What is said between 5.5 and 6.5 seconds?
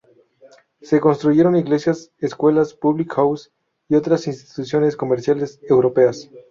europeas.